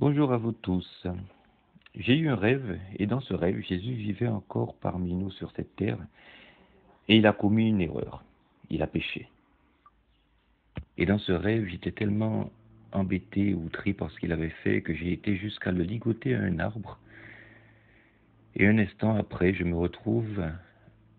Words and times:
Bonjour 0.00 0.32
à 0.32 0.36
vous 0.36 0.52
tous. 0.52 1.08
J'ai 1.96 2.16
eu 2.16 2.28
un 2.28 2.36
rêve, 2.36 2.78
et 3.00 3.06
dans 3.06 3.18
ce 3.18 3.34
rêve, 3.34 3.60
Jésus 3.66 3.94
vivait 3.94 4.28
encore 4.28 4.76
parmi 4.76 5.12
nous 5.12 5.32
sur 5.32 5.50
cette 5.56 5.74
terre, 5.74 5.98
et 7.08 7.16
il 7.16 7.26
a 7.26 7.32
commis 7.32 7.68
une 7.68 7.80
erreur. 7.80 8.22
Il 8.70 8.80
a 8.84 8.86
péché. 8.86 9.28
Et 10.98 11.04
dans 11.04 11.18
ce 11.18 11.32
rêve, 11.32 11.66
j'étais 11.66 11.90
tellement 11.90 12.52
embêté, 12.92 13.54
outré 13.54 13.92
par 13.92 14.12
ce 14.12 14.20
qu'il 14.20 14.30
avait 14.30 14.54
fait, 14.62 14.82
que 14.82 14.94
j'ai 14.94 15.12
été 15.12 15.34
jusqu'à 15.34 15.72
le 15.72 15.82
ligoter 15.82 16.36
à 16.36 16.42
un 16.42 16.60
arbre. 16.60 17.00
Et 18.54 18.68
un 18.68 18.78
instant 18.78 19.16
après, 19.16 19.52
je 19.52 19.64
me 19.64 19.74
retrouve 19.74 20.44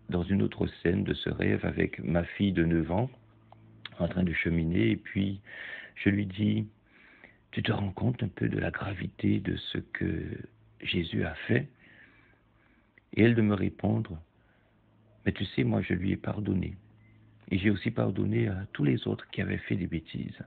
dans 0.08 0.22
une 0.22 0.40
autre 0.40 0.66
scène 0.82 1.04
de 1.04 1.12
ce 1.12 1.28
rêve 1.28 1.66
avec 1.66 2.02
ma 2.02 2.24
fille 2.24 2.52
de 2.52 2.64
9 2.64 2.90
ans, 2.92 3.10
en 3.98 4.08
train 4.08 4.22
de 4.22 4.32
cheminer, 4.32 4.92
et 4.92 4.96
puis 4.96 5.42
je 5.96 6.08
lui 6.08 6.24
dis, 6.24 6.64
tu 7.50 7.62
te 7.62 7.72
rends 7.72 7.92
compte 7.92 8.22
un 8.22 8.28
peu 8.28 8.48
de 8.48 8.58
la 8.58 8.70
gravité 8.70 9.40
de 9.40 9.56
ce 9.56 9.78
que 9.78 10.22
Jésus 10.80 11.24
a 11.24 11.34
fait? 11.34 11.68
Et 13.14 13.22
elle 13.22 13.34
de 13.34 13.42
me 13.42 13.54
répondre, 13.54 14.20
mais 15.26 15.32
tu 15.32 15.44
sais, 15.44 15.64
moi 15.64 15.82
je 15.82 15.94
lui 15.94 16.12
ai 16.12 16.16
pardonné. 16.16 16.76
Et 17.50 17.58
j'ai 17.58 17.70
aussi 17.70 17.90
pardonné 17.90 18.48
à 18.48 18.66
tous 18.72 18.84
les 18.84 19.08
autres 19.08 19.28
qui 19.30 19.42
avaient 19.42 19.58
fait 19.58 19.74
des 19.74 19.88
bêtises. 19.88 20.38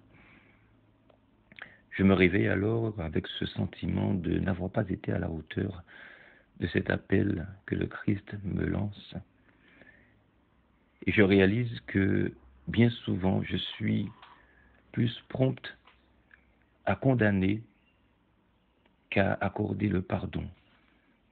Je 1.92 2.04
me 2.04 2.14
réveille 2.14 2.48
alors 2.48 3.00
avec 3.00 3.28
ce 3.28 3.46
sentiment 3.46 4.14
de 4.14 4.40
n'avoir 4.40 4.72
pas 4.72 4.90
été 4.90 5.12
à 5.12 5.20
la 5.20 5.30
hauteur 5.30 5.84
de 6.60 6.68
cet 6.68 6.90
appel 6.90 7.48
que 7.66 7.76
le 7.76 7.88
Christ 7.88 8.36
me 8.44 8.66
lance. 8.66 9.16
Et 11.06 11.12
je 11.12 11.22
réalise 11.22 11.82
que 11.82 12.34
bien 12.68 12.90
souvent 12.90 13.44
je 13.44 13.58
suis 13.58 14.10
plus 14.94 15.14
prompte 15.28 15.78
à 16.86 16.96
condamner 16.96 17.62
qu'à 19.10 19.38
accorder 19.42 19.90
le 19.90 20.02
pardon, 20.02 20.46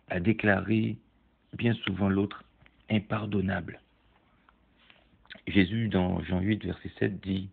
à 0.10 0.20
déclarer 0.20 0.98
bien 1.54 1.74
souvent 1.86 2.10
l'autre 2.10 2.44
impardonnable. 2.90 3.82
Jésus, 5.48 5.88
dans 5.88 6.22
Jean 6.24 6.40
8, 6.40 6.64
verset 6.64 6.92
7, 7.00 7.22
dit 7.22 7.50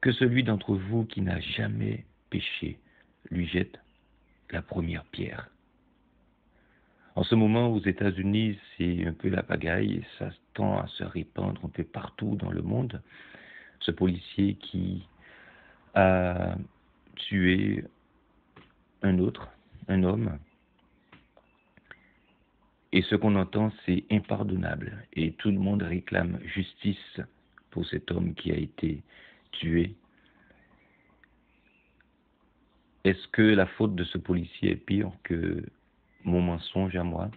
Que 0.00 0.12
celui 0.12 0.44
d'entre 0.44 0.74
vous 0.74 1.04
qui 1.04 1.22
n'a 1.22 1.40
jamais 1.40 2.04
péché 2.30 2.78
lui 3.30 3.46
jette 3.46 3.78
la 4.50 4.62
première 4.62 5.04
pierre. 5.04 5.50
En 7.14 7.24
ce 7.24 7.34
moment, 7.34 7.68
aux 7.68 7.80
États-Unis, 7.80 8.58
c'est 8.76 9.06
un 9.06 9.12
peu 9.12 9.28
la 9.28 9.42
pagaille 9.42 10.04
ça 10.18 10.30
tend 10.54 10.78
à 10.78 10.86
se 10.86 11.04
répandre 11.04 11.60
un 11.64 11.68
peu 11.68 11.84
partout 11.84 12.36
dans 12.36 12.50
le 12.50 12.62
monde. 12.62 13.02
Ce 13.80 13.90
policier 13.90 14.54
qui 14.54 15.06
a 15.94 16.56
tuer 17.18 17.84
un 19.02 19.18
autre, 19.18 19.48
un 19.88 20.02
homme. 20.02 20.38
Et 22.92 23.02
ce 23.02 23.14
qu'on 23.14 23.36
entend, 23.36 23.70
c'est 23.84 24.04
impardonnable. 24.10 25.04
Et 25.12 25.32
tout 25.32 25.50
le 25.50 25.58
monde 25.58 25.82
réclame 25.82 26.38
justice 26.44 27.20
pour 27.70 27.86
cet 27.86 28.10
homme 28.10 28.34
qui 28.34 28.50
a 28.50 28.56
été 28.56 29.02
tué. 29.52 29.94
Est-ce 33.04 33.28
que 33.28 33.42
la 33.42 33.66
faute 33.66 33.94
de 33.94 34.04
ce 34.04 34.18
policier 34.18 34.72
est 34.72 34.76
pire 34.76 35.12
que 35.22 35.64
mon 36.24 36.40
mensonge 36.40 36.96
à 36.96 37.04
moi? 37.04 37.30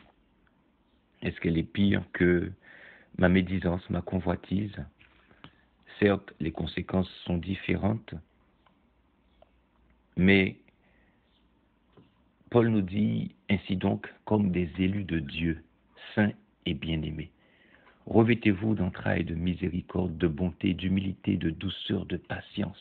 Est-ce 1.21 1.39
qu'elle 1.39 1.57
est 1.57 1.63
pire 1.63 2.03
que 2.13 2.51
ma 3.17 3.29
médisance, 3.29 3.87
ma 3.89 4.01
convoitise? 4.01 4.75
Certes, 5.99 6.33
les 6.39 6.51
conséquences 6.51 7.09
sont 7.25 7.37
différentes, 7.37 8.15
mais 10.21 10.55
Paul 12.51 12.67
nous 12.67 12.81
dit 12.81 13.33
ainsi 13.49 13.75
donc, 13.75 14.07
comme 14.25 14.51
des 14.51 14.69
élus 14.77 15.03
de 15.03 15.19
Dieu, 15.19 15.63
saints 16.13 16.33
et 16.67 16.75
bien-aimés. 16.75 17.31
Revêtez-vous 18.05 18.75
d'entrailles 18.75 19.23
de 19.23 19.33
miséricorde, 19.33 20.17
de 20.17 20.27
bonté, 20.27 20.73
d'humilité, 20.75 21.37
de 21.37 21.49
douceur, 21.49 22.05
de 22.05 22.17
patience. 22.17 22.77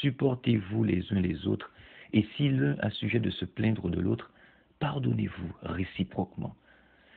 Supportez-vous 0.00 0.82
les 0.82 1.04
uns 1.12 1.20
les 1.20 1.46
autres, 1.46 1.70
et 2.12 2.26
si 2.36 2.48
l'un 2.48 2.76
a 2.80 2.90
sujet 2.90 3.20
de 3.20 3.30
se 3.30 3.44
plaindre 3.44 3.88
de 3.88 4.00
l'autre, 4.00 4.32
pardonnez-vous 4.80 5.52
réciproquement. 5.62 6.56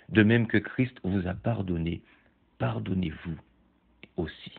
De 0.09 0.21
même 0.21 0.45
que 0.45 0.57
Christ 0.57 0.99
vous 1.03 1.27
a 1.27 1.33
pardonné, 1.33 2.03
pardonnez-vous 2.59 3.37
aussi. 4.17 4.53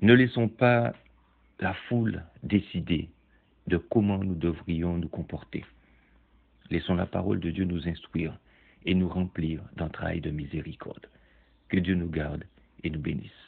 Ne 0.00 0.14
laissons 0.14 0.48
pas 0.48 0.94
la 1.60 1.74
foule 1.88 2.24
décider 2.42 3.08
de 3.66 3.76
comment 3.76 4.18
nous 4.18 4.34
devrions 4.34 4.98
nous 4.98 5.08
comporter. 5.08 5.64
Laissons 6.70 6.94
la 6.94 7.06
parole 7.06 7.40
de 7.40 7.50
Dieu 7.50 7.64
nous 7.64 7.88
instruire 7.88 8.38
et 8.84 8.94
nous 8.94 9.08
remplir 9.08 9.62
d'entrailles 9.76 10.20
de 10.20 10.30
miséricorde. 10.30 11.06
Que 11.68 11.78
Dieu 11.78 11.94
nous 11.94 12.08
garde 12.08 12.44
et 12.84 12.90
nous 12.90 13.00
bénisse. 13.00 13.47